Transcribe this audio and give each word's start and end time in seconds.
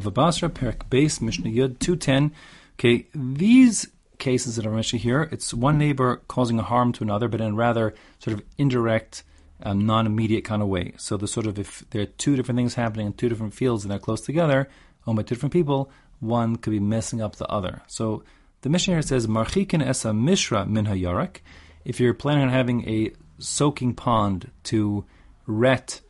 Bava 0.00 0.14
Basra, 0.14 0.48
Perek 0.48 0.88
Beis, 0.88 1.20
Mishnah 1.20 1.50
Yud 1.50 1.78
210. 1.78 2.32
Okay, 2.78 3.06
these 3.14 3.88
cases 4.18 4.56
that 4.56 4.66
are 4.66 4.70
mentioned 4.70 5.02
here, 5.02 5.28
it's 5.32 5.52
one 5.52 5.78
neighbor 5.78 6.22
causing 6.28 6.58
a 6.58 6.62
harm 6.62 6.92
to 6.92 7.04
another, 7.04 7.28
but 7.28 7.40
in 7.40 7.52
a 7.52 7.54
rather 7.54 7.94
sort 8.18 8.34
of 8.34 8.44
indirect, 8.58 9.24
um, 9.62 9.84
non-immediate 9.86 10.44
kind 10.44 10.62
of 10.62 10.68
way. 10.68 10.94
So 10.96 11.16
the 11.16 11.28
sort 11.28 11.46
of 11.46 11.58
if 11.58 11.84
there 11.90 12.02
are 12.02 12.06
two 12.06 12.36
different 12.36 12.56
things 12.56 12.74
happening 12.74 13.06
in 13.06 13.12
two 13.12 13.28
different 13.28 13.54
fields 13.54 13.84
and 13.84 13.90
they're 13.90 13.98
close 13.98 14.20
together, 14.20 14.68
owned 15.06 15.16
by 15.16 15.22
two 15.22 15.34
different 15.34 15.52
people, 15.52 15.90
one 16.20 16.56
could 16.56 16.70
be 16.70 16.80
messing 16.80 17.20
up 17.20 17.36
the 17.36 17.46
other. 17.48 17.82
So 17.86 18.22
the 18.62 18.68
Mishnah 18.68 18.94
here 18.94 19.02
says, 19.02 19.26
Marchikin 19.26 19.84
esa 19.84 20.12
mishra 20.12 20.66
min 20.66 20.86
hayarak. 20.86 21.38
If 21.84 21.98
you're 21.98 22.14
planning 22.14 22.44
on 22.44 22.50
having 22.50 22.88
a 22.88 23.12
soaking 23.38 23.94
pond 23.94 24.50
to 24.64 25.04
ret, 25.46 26.00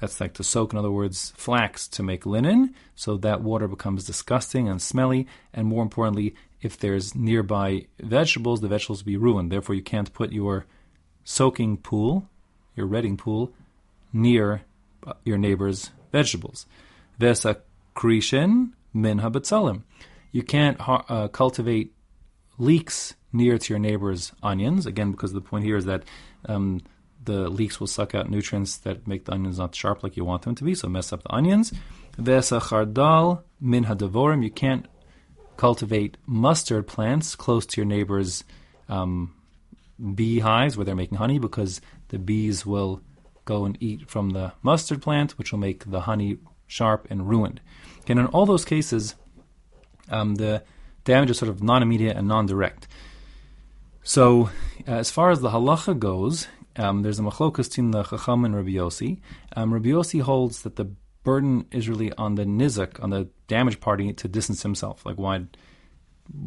that's 0.00 0.20
like 0.20 0.34
to 0.34 0.44
soak, 0.44 0.72
in 0.72 0.78
other 0.78 0.90
words, 0.90 1.32
flax 1.36 1.88
to 1.88 2.02
make 2.02 2.24
linen, 2.24 2.74
so 2.94 3.16
that 3.18 3.42
water 3.42 3.68
becomes 3.68 4.04
disgusting 4.04 4.68
and 4.68 4.80
smelly, 4.80 5.26
and 5.52 5.66
more 5.66 5.82
importantly, 5.82 6.34
if 6.60 6.78
there's 6.78 7.14
nearby 7.14 7.86
vegetables, 8.00 8.60
the 8.60 8.68
vegetables 8.68 9.02
will 9.02 9.12
be 9.12 9.16
ruined. 9.16 9.52
Therefore, 9.52 9.74
you 9.74 9.82
can't 9.82 10.12
put 10.12 10.32
your 10.32 10.66
soaking 11.24 11.76
pool, 11.78 12.28
your 12.74 12.86
retting 12.86 13.16
pool, 13.16 13.52
near 14.12 14.62
uh, 15.06 15.12
your 15.24 15.38
neighbor's 15.38 15.90
vegetables. 16.10 16.66
Vesa 17.20 17.60
krishin 17.94 18.70
min 18.92 19.20
habetzalim. 19.20 19.82
You 20.32 20.42
can't 20.42 20.76
uh, 20.80 21.28
cultivate 21.28 21.92
leeks 22.58 23.14
near 23.32 23.58
to 23.58 23.72
your 23.72 23.78
neighbor's 23.78 24.32
onions. 24.42 24.86
Again, 24.86 25.10
because 25.10 25.32
the 25.32 25.40
point 25.40 25.64
here 25.64 25.76
is 25.76 25.84
that 25.84 26.04
um, 26.46 26.80
the 27.28 27.48
leeks 27.50 27.78
will 27.78 27.86
suck 27.86 28.14
out 28.14 28.30
nutrients 28.30 28.78
that 28.78 29.06
make 29.06 29.26
the 29.26 29.32
onions 29.32 29.58
not 29.58 29.74
sharp 29.74 30.02
like 30.02 30.16
you 30.16 30.24
want 30.24 30.42
them 30.42 30.54
to 30.54 30.64
be, 30.64 30.74
so 30.74 30.88
mess 30.88 31.12
up 31.12 31.22
the 31.22 31.32
onions. 31.32 31.72
Vesa 32.16 32.58
chardal 32.60 33.42
min 33.60 33.84
hadavorim. 33.84 34.42
You 34.42 34.50
can't 34.50 34.86
cultivate 35.58 36.16
mustard 36.26 36.86
plants 36.86 37.36
close 37.36 37.66
to 37.66 37.80
your 37.80 37.86
neighbor's 37.86 38.44
um, 38.88 39.34
beehives 40.14 40.76
where 40.76 40.86
they're 40.86 41.02
making 41.04 41.18
honey 41.18 41.38
because 41.38 41.82
the 42.08 42.18
bees 42.18 42.64
will 42.64 43.02
go 43.44 43.66
and 43.66 43.76
eat 43.80 44.08
from 44.08 44.30
the 44.30 44.52
mustard 44.62 45.02
plant, 45.02 45.32
which 45.38 45.52
will 45.52 45.58
make 45.58 45.90
the 45.90 46.00
honey 46.00 46.38
sharp 46.66 47.06
and 47.10 47.28
ruined. 47.28 47.60
And 48.06 48.18
in 48.18 48.26
all 48.26 48.46
those 48.46 48.64
cases, 48.64 49.14
um, 50.10 50.36
the 50.36 50.62
damage 51.04 51.30
is 51.30 51.38
sort 51.38 51.50
of 51.50 51.62
non-immediate 51.62 52.16
and 52.16 52.26
non-direct. 52.26 52.88
So, 54.02 54.48
uh, 54.86 54.92
as 54.92 55.10
far 55.10 55.30
as 55.30 55.40
the 55.40 55.50
halacha 55.50 55.98
goes, 55.98 56.48
um, 56.78 57.02
there's 57.02 57.18
a 57.18 57.22
machlokas 57.22 57.68
between 57.68 57.90
the 57.90 58.04
Chacham 58.04 58.44
and 58.44 58.54
Rabbi 58.54 58.70
Yossi. 58.70 59.18
Um, 59.56 59.74
Rabbi 59.74 59.88
Yossi 59.88 60.22
holds 60.22 60.62
that 60.62 60.76
the 60.76 60.88
burden 61.24 61.66
is 61.72 61.88
really 61.88 62.12
on 62.12 62.36
the 62.36 62.44
nizak, 62.44 63.02
on 63.02 63.10
the 63.10 63.28
damage 63.48 63.80
party, 63.80 64.12
to 64.14 64.28
distance 64.28 64.62
himself. 64.62 65.04
Like, 65.04 65.16
why, 65.16 65.44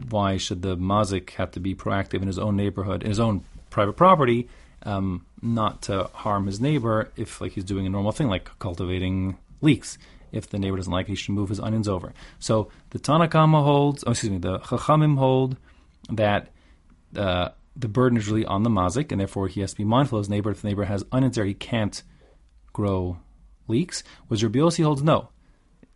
why 0.10 0.38
should 0.38 0.62
the 0.62 0.78
mazik 0.78 1.32
have 1.32 1.52
to 1.52 1.60
be 1.60 1.76
proactive 1.76 2.22
in 2.22 2.28
his 2.28 2.40
own 2.40 2.56
neighborhood, 2.56 3.04
in 3.04 3.10
his 3.10 3.20
own 3.20 3.44
private 3.70 3.94
property, 3.94 4.48
um, 4.84 5.26
not 5.42 5.84
to 5.84 6.06
harm 6.14 6.48
his 6.48 6.60
neighbor 6.60 7.12
if, 7.16 7.42
like, 7.42 7.52
he's 7.52 7.64
doing 7.64 7.86
a 7.86 7.90
normal 7.90 8.12
thing, 8.12 8.28
like 8.28 8.50
cultivating 8.60 9.38
leeks? 9.62 9.98
If 10.32 10.50
the 10.50 10.60
neighbor 10.60 10.78
doesn't 10.78 10.94
like 10.94 11.08
it, 11.08 11.12
he 11.12 11.16
should 11.16 11.36
move 11.36 11.50
his 11.50 11.60
onions 11.60 11.90
over. 11.90 12.14
So 12.40 12.70
the 12.92 13.00
Tanna 13.00 13.28
Kamma 13.28 13.64
holds, 13.64 14.06
oh, 14.08 14.12
excuse 14.12 14.32
me, 14.32 14.38
the 14.38 14.60
Chachamim 14.60 15.18
hold 15.18 15.58
that 16.10 16.48
uh, 17.18 17.50
the 17.76 17.88
burden 17.88 18.18
is 18.18 18.28
really 18.28 18.46
on 18.46 18.64
the 18.64 18.70
mazik, 18.70 19.12
and 19.12 19.20
therefore 19.20 19.48
he 19.48 19.62
has 19.62 19.72
to 19.72 19.78
be 19.78 19.84
mindful 19.84 20.20
of 20.20 20.24
his 20.24 20.30
neighbor. 20.30 20.52
If 20.52 20.62
the 20.62 20.68
neighbor 20.68 20.86
has 20.86 21.06
onions 21.12 21.36
there, 21.36 21.46
he 21.46 21.54
can't 21.54 22.02
grow 22.74 23.18
leeks. 23.68 24.04
Was 24.30 24.44
Rabbi 24.44 24.60
Yossi 24.60 24.84
holds 24.84 25.04
no. 25.04 25.30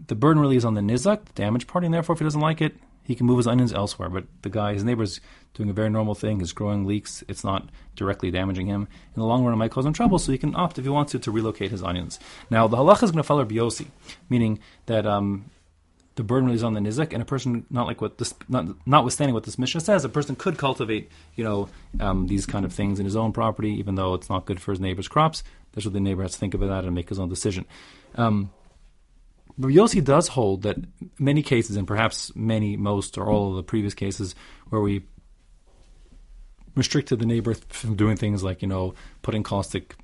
The 0.08 0.16
burden 0.16 0.42
really 0.42 0.58
is 0.58 0.66
on 0.66 0.74
the 0.74 0.82
nizak, 0.82 1.26
the 1.26 1.34
damage 1.34 1.68
party, 1.68 1.86
and 1.86 1.94
therefore 1.94 2.14
if 2.14 2.20
he 2.20 2.26
doesn't 2.26 2.42
like 2.42 2.62
it, 2.62 2.76
he 3.04 3.16
can 3.16 3.28
move 3.28 3.38
his 3.38 3.48
onions 3.48 3.72
elsewhere. 3.72 4.10
But 4.10 4.26
the 4.42 4.50
guy, 4.50 4.74
his 4.74 4.84
neighbor's 4.84 5.22
doing 5.54 5.70
a 5.70 5.74
very 5.74 5.90
normal 5.90 6.16
thing, 6.16 6.40
he's 6.40 6.54
growing 6.54 6.86
leeks, 6.86 7.24
it's 7.28 7.44
not 7.44 7.70
directly 7.96 8.32
damaging 8.32 8.68
him. 8.68 8.88
In 9.16 9.20
the 9.22 9.26
long 9.26 9.44
run, 9.44 9.54
it 9.54 9.58
might 9.58 9.72
cause 9.72 9.86
him 9.86 9.94
trouble, 9.94 10.20
so 10.20 10.32
he 10.32 10.38
can 10.38 10.56
opt, 10.56 10.78
if 10.78 10.86
he 10.86 10.90
wants 10.90 11.12
to, 11.12 11.20
to 11.20 11.32
relocate 11.32 11.72
his 11.72 11.84
onions. 11.84 12.20
Now, 12.50 12.68
the 12.68 12.78
halacha 12.78 13.04
is 13.04 13.12
going 13.12 13.18
to 13.18 13.24
follow 13.24 13.42
Rabbi 13.42 13.56
Yossi, 13.56 13.88
meaning 14.30 14.60
that 14.88 15.06
um, 15.06 15.46
the 16.16 16.24
burden 16.24 16.50
is 16.50 16.64
on 16.64 16.74
the 16.74 16.80
nizik, 16.80 17.12
and 17.12 17.22
a 17.22 17.26
person 17.26 17.66
not 17.70 17.88
like 17.88 18.02
what 18.02 18.18
this, 18.18 18.34
not, 18.48 18.66
notwithstanding 18.88 19.34
what 19.34 19.44
this 19.44 19.60
Mishnah 19.60 19.82
says, 19.82 20.06
a 20.06 20.10
person 20.10 20.36
could 20.36 20.58
cultivate, 20.58 21.12
you 21.36 21.44
know, 21.44 21.70
um, 22.00 22.28
these 22.28 22.46
kind 22.46 22.66
of 22.66 22.74
things 22.74 23.00
in 23.00 23.06
his 23.06 23.16
own 23.16 23.34
property, 23.34 23.72
even 23.72 23.96
though 23.96 24.14
it's 24.14 24.30
not 24.30 24.46
good 24.46 24.62
for 24.62 24.72
his 24.72 24.80
neighbor's 24.80 25.08
crops. 25.08 25.44
That's 25.74 25.86
what 25.86 25.94
the 25.94 26.00
neighbor 26.00 26.22
has 26.22 26.32
to 26.32 26.38
think 26.38 26.54
about 26.54 26.68
that 26.68 26.86
and 26.86 26.96
make 26.96 27.10
his 27.10 27.20
own 27.20 27.28
decision. 27.28 27.66
Um, 28.16 28.52
but 29.58 29.68
Yossi 29.70 30.04
does 30.04 30.30
hold 30.30 30.64
that 30.64 30.78
many 31.20 31.42
cases, 31.42 31.76
and 31.76 31.88
perhaps 31.88 32.34
many, 32.36 32.78
most, 32.78 33.18
or 33.18 33.28
all 33.28 33.52
of 33.52 33.56
the 33.58 33.64
previous 33.64 33.94
cases 33.94 34.36
where 34.70 34.82
we 34.82 35.04
restricted 36.76 37.20
the 37.20 37.26
neighbor 37.26 37.54
from 37.70 37.96
doing 37.96 38.18
things 38.18 38.44
like, 38.44 38.62
you 38.62 38.68
know, 38.68 38.94
putting 39.22 39.44
caustic 39.44 39.96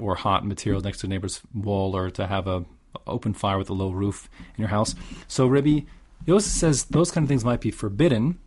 or 0.00 0.14
hot 0.14 0.46
material 0.46 0.80
next 0.80 1.00
to 1.00 1.06
a 1.06 1.10
neighbor's 1.10 1.40
wall 1.54 1.96
or 1.96 2.10
to 2.10 2.26
have 2.26 2.46
a 2.46 2.64
open 3.10 3.34
fire 3.34 3.58
with 3.58 3.70
a 3.70 3.74
low 3.74 3.90
roof 3.90 4.28
in 4.56 4.62
your 4.62 4.68
house. 4.68 4.94
So 5.28 5.46
Rabbi 5.46 5.80
Yosef 6.26 6.52
says 6.52 6.84
those 6.84 7.10
kind 7.10 7.24
of 7.24 7.28
things 7.28 7.44
might 7.44 7.60
be 7.60 7.70
forbidden 7.70 8.38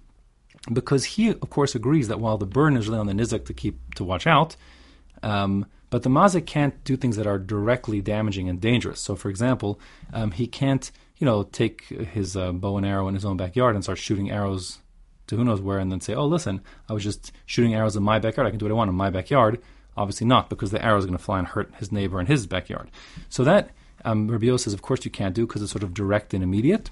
because 0.71 1.05
he, 1.05 1.29
of 1.29 1.49
course, 1.49 1.75
agrees 1.75 2.07
that 2.07 2.19
while 2.19 2.37
the 2.37 2.45
burden 2.45 2.77
is 2.77 2.87
really 2.87 2.99
on 2.99 3.07
the 3.07 3.13
nizak 3.13 3.45
to 3.45 3.53
keep 3.53 3.95
to 3.95 4.03
watch 4.03 4.25
out, 4.27 4.55
um, 5.21 5.65
but 5.89 6.03
the 6.03 6.09
mazik 6.09 6.45
can't 6.45 6.83
do 6.83 6.95
things 6.95 7.17
that 7.17 7.27
are 7.27 7.37
directly 7.37 8.01
damaging 8.01 8.49
and 8.49 8.59
dangerous. 8.61 8.99
So, 8.99 9.15
for 9.15 9.29
example, 9.29 9.79
um, 10.11 10.31
he 10.31 10.47
can't, 10.47 10.91
you 11.17 11.25
know, 11.25 11.43
take 11.43 11.85
his 11.85 12.35
uh, 12.35 12.51
bow 12.51 12.77
and 12.77 12.85
arrow 12.85 13.07
in 13.07 13.13
his 13.13 13.25
own 13.25 13.37
backyard 13.37 13.75
and 13.75 13.83
start 13.83 13.99
shooting 13.99 14.31
arrows 14.31 14.79
to 15.27 15.37
who 15.37 15.43
knows 15.43 15.61
where, 15.61 15.79
and 15.79 15.91
then 15.91 16.01
say, 16.01 16.13
"Oh, 16.13 16.25
listen, 16.25 16.61
I 16.89 16.93
was 16.93 17.03
just 17.03 17.31
shooting 17.45 17.73
arrows 17.73 17.95
in 17.95 18.03
my 18.03 18.19
backyard. 18.19 18.47
I 18.47 18.49
can 18.49 18.59
do 18.59 18.65
what 18.65 18.71
I 18.71 18.75
want 18.75 18.89
in 18.89 18.95
my 18.95 19.09
backyard." 19.09 19.61
Obviously, 19.95 20.25
not 20.25 20.49
because 20.49 20.71
the 20.71 20.83
arrow 20.83 20.97
is 20.97 21.05
going 21.05 21.17
to 21.17 21.23
fly 21.23 21.37
and 21.37 21.47
hurt 21.47 21.71
his 21.75 21.91
neighbor 21.91 22.19
in 22.19 22.25
his 22.25 22.47
backyard. 22.47 22.89
So 23.29 23.43
that 23.43 23.69
um, 24.05 24.29
Rabbi 24.29 24.55
says, 24.57 24.73
of 24.73 24.81
course, 24.81 25.05
you 25.05 25.11
can't 25.11 25.35
do 25.35 25.47
because 25.47 25.61
it's 25.61 25.71
sort 25.71 25.83
of 25.83 25.93
direct 25.93 26.33
and 26.33 26.43
immediate 26.43 26.89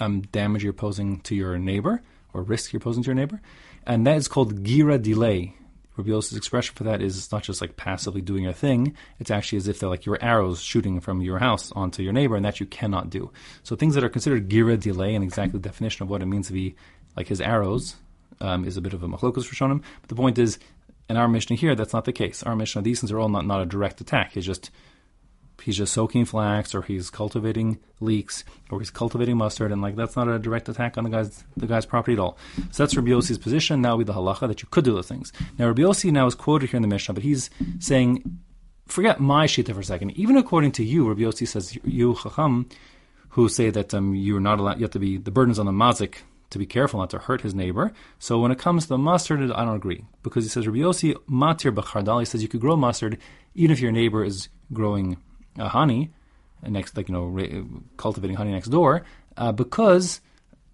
um, 0.00 0.22
damage 0.32 0.64
you're 0.64 0.72
posing 0.72 1.20
to 1.20 1.34
your 1.34 1.58
neighbor 1.58 2.02
or 2.32 2.42
risk 2.42 2.72
you're 2.72 2.80
posing 2.80 3.02
to 3.02 3.08
your 3.08 3.14
neighbor, 3.14 3.40
and 3.86 4.06
that 4.06 4.16
is 4.16 4.28
called 4.28 4.64
gira 4.64 5.00
delay. 5.00 5.54
Rabbi 5.96 6.08
Yosef's 6.08 6.38
expression 6.38 6.74
for 6.74 6.84
that 6.84 7.02
is 7.02 7.18
it's 7.18 7.32
not 7.32 7.42
just 7.42 7.60
like 7.60 7.76
passively 7.76 8.22
doing 8.22 8.46
a 8.46 8.54
thing; 8.54 8.96
it's 9.18 9.30
actually 9.30 9.58
as 9.58 9.68
if 9.68 9.78
they're 9.78 9.90
like 9.90 10.06
your 10.06 10.18
arrows 10.22 10.60
shooting 10.60 11.00
from 11.00 11.20
your 11.20 11.38
house 11.38 11.70
onto 11.72 12.02
your 12.02 12.14
neighbor, 12.14 12.36
and 12.36 12.44
that 12.44 12.60
you 12.60 12.66
cannot 12.66 13.10
do. 13.10 13.30
So 13.62 13.76
things 13.76 13.94
that 13.94 14.04
are 14.04 14.08
considered 14.08 14.48
gira 14.48 14.80
delay, 14.80 15.14
and 15.14 15.22
exactly 15.22 15.58
the 15.58 15.68
definition 15.68 16.02
of 16.02 16.10
what 16.10 16.22
it 16.22 16.26
means 16.26 16.46
to 16.46 16.54
be 16.54 16.74
like 17.16 17.28
his 17.28 17.42
arrows, 17.42 17.96
um, 18.40 18.64
is 18.64 18.76
a 18.76 18.80
bit 18.80 18.94
of 18.94 19.02
a 19.02 19.08
machlokus 19.08 19.44
for 19.44 19.54
Shonim. 19.54 19.82
But 20.00 20.08
the 20.08 20.14
point 20.14 20.38
is, 20.38 20.58
in 21.10 21.18
our 21.18 21.28
Mishnah 21.28 21.56
here, 21.56 21.74
that's 21.74 21.92
not 21.92 22.06
the 22.06 22.12
case. 22.12 22.42
Our 22.42 22.56
Mishnah, 22.56 22.82
these 22.82 23.00
things 23.00 23.12
are 23.12 23.20
all 23.20 23.28
not, 23.28 23.46
not 23.46 23.60
a 23.60 23.66
direct 23.66 24.00
attack. 24.00 24.36
It's 24.36 24.46
just 24.46 24.70
he's 25.60 25.76
just 25.76 25.92
soaking 25.92 26.24
flax 26.24 26.74
or 26.74 26.82
he's 26.82 27.10
cultivating 27.10 27.78
leeks 28.00 28.44
or 28.70 28.80
he's 28.80 28.90
cultivating 28.90 29.36
mustard 29.36 29.70
and 29.72 29.80
like 29.80 29.96
that's 29.96 30.16
not 30.16 30.28
a 30.28 30.38
direct 30.38 30.68
attack 30.68 30.98
on 30.98 31.04
the 31.04 31.10
guy's 31.10 31.44
the 31.56 31.66
guy's 31.66 31.86
property 31.86 32.14
at 32.14 32.18
all. 32.18 32.36
So 32.70 32.82
that's 32.82 32.96
Rabbi 32.96 33.10
Yossi's 33.10 33.38
position. 33.38 33.80
Now 33.80 33.96
be 33.96 34.04
the 34.04 34.12
halacha 34.12 34.48
that 34.48 34.62
you 34.62 34.68
could 34.70 34.84
do 34.84 34.94
those 34.94 35.08
things. 35.08 35.32
Now 35.58 35.68
Rabbi 35.68 35.82
Yossi 35.82 36.10
now 36.10 36.26
is 36.26 36.34
quoted 36.34 36.70
here 36.70 36.78
in 36.78 36.82
the 36.82 36.88
Mishnah, 36.88 37.14
but 37.14 37.22
he's 37.22 37.50
saying, 37.78 38.40
forget 38.86 39.20
my 39.20 39.46
shita 39.46 39.72
for 39.74 39.80
a 39.80 39.84
second. 39.84 40.10
Even 40.12 40.36
according 40.36 40.72
to 40.72 40.84
you, 40.84 41.08
Rabbi 41.08 41.22
Yossi 41.22 41.46
says 41.46 41.78
you 41.84 42.14
chacham 42.14 42.68
who 43.30 43.48
say 43.48 43.70
that 43.70 43.94
um, 43.94 44.14
you're 44.14 44.40
not 44.40 44.58
allowed 44.58 44.78
yet 44.80 44.92
to 44.92 44.98
be 44.98 45.16
the 45.16 45.30
burdens 45.30 45.58
on 45.58 45.66
the 45.66 45.72
mazik 45.72 46.16
to 46.50 46.58
be 46.58 46.66
careful 46.66 47.00
not 47.00 47.08
to 47.10 47.18
hurt 47.18 47.40
his 47.40 47.54
neighbor. 47.54 47.92
So 48.18 48.38
when 48.38 48.50
it 48.50 48.58
comes 48.58 48.84
to 48.84 48.88
the 48.90 48.98
mustard, 48.98 49.50
I 49.50 49.64
don't 49.64 49.76
agree 49.76 50.04
because 50.22 50.44
he 50.44 50.50
says 50.50 50.66
Rabbi 50.66 50.80
Yossi 50.80 51.14
matir 51.30 51.74
b'chardal. 51.74 52.20
He 52.20 52.26
says 52.26 52.42
you 52.42 52.48
could 52.48 52.60
grow 52.60 52.76
mustard 52.76 53.18
even 53.54 53.70
if 53.70 53.80
your 53.80 53.92
neighbor 53.92 54.24
is 54.24 54.48
growing 54.72 55.16
uh, 55.58 55.68
honey 55.68 56.10
next, 56.70 56.96
like 56.96 57.08
you 57.08 57.14
know, 57.14 57.66
cultivating 57.96 58.36
honey 58.36 58.52
next 58.52 58.68
door, 58.68 59.02
uh, 59.36 59.52
because 59.52 60.20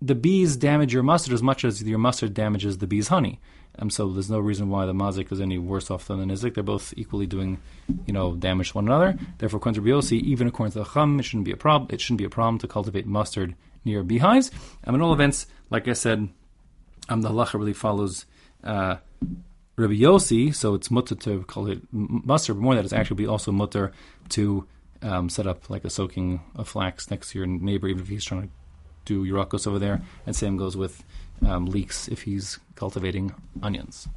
the 0.00 0.14
bees 0.14 0.56
damage 0.56 0.92
your 0.92 1.02
mustard 1.02 1.32
as 1.32 1.42
much 1.42 1.64
as 1.64 1.82
your 1.82 1.98
mustard 1.98 2.34
damages 2.34 2.78
the 2.78 2.86
bees' 2.86 3.08
honey. 3.08 3.40
Um, 3.80 3.90
so 3.90 4.12
there's 4.12 4.30
no 4.30 4.40
reason 4.40 4.70
why 4.70 4.86
the 4.86 4.92
mazik 4.92 5.30
is 5.30 5.40
any 5.40 5.56
worse 5.56 5.90
off 5.90 6.06
than 6.08 6.18
the 6.18 6.34
nizik. 6.34 6.54
They're 6.54 6.64
both 6.64 6.92
equally 6.96 7.26
doing, 7.26 7.58
you 8.06 8.12
know, 8.12 8.34
damage 8.34 8.70
to 8.70 8.74
one 8.74 8.86
another. 8.86 9.16
Therefore, 9.38 9.60
to 9.60 10.16
even 10.16 10.48
according 10.48 10.72
to 10.72 10.80
the 10.80 10.84
Chum, 10.84 11.20
it 11.20 11.22
shouldn't 11.22 11.44
be 11.44 11.52
a 11.52 11.56
problem. 11.56 11.88
It 11.92 12.00
shouldn't 12.00 12.18
be 12.18 12.24
a 12.24 12.30
problem 12.30 12.58
to 12.58 12.68
cultivate 12.68 13.06
mustard 13.06 13.54
near 13.84 14.02
beehives. 14.02 14.50
Um, 14.84 14.96
in 14.96 15.00
all 15.00 15.12
events, 15.12 15.46
like 15.70 15.86
I 15.86 15.92
said, 15.92 16.28
um, 17.08 17.22
the 17.22 17.30
halacha 17.30 17.54
really 17.54 17.72
follows 17.72 18.26
uh, 18.64 18.96
Rabbi 19.78 19.94
Yossi, 19.94 20.52
so 20.52 20.74
it's 20.74 20.90
mutter 20.90 21.14
to 21.14 21.44
call 21.44 21.68
it 21.68 21.82
mustard, 21.92 22.56
but 22.56 22.62
more 22.62 22.74
than 22.74 22.82
that, 22.82 22.86
it's 22.86 22.92
actually 22.92 23.26
also 23.26 23.52
mutter 23.52 23.92
to 24.30 24.66
um, 25.02 25.28
set 25.28 25.46
up 25.46 25.70
like 25.70 25.84
a 25.84 25.90
soaking 25.90 26.40
of 26.56 26.66
flax 26.66 27.12
next 27.12 27.30
to 27.30 27.38
your 27.38 27.46
neighbor, 27.46 27.86
even 27.86 28.02
if 28.02 28.08
he's 28.08 28.24
trying 28.24 28.42
to 28.42 28.48
do 29.04 29.24
Yurakos 29.24 29.68
over 29.68 29.78
there. 29.78 30.02
And 30.26 30.34
same 30.34 30.56
goes 30.56 30.76
with 30.76 31.04
um, 31.46 31.66
leeks 31.66 32.08
if 32.08 32.22
he's 32.22 32.58
cultivating 32.74 33.32
onions. 33.62 34.08